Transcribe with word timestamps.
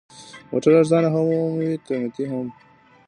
موټر 0.51 0.71
ارزانه 0.79 1.09
هم 1.15 1.25
وي، 1.57 1.71
قیمتي 1.87 2.23
هم. 2.31 2.45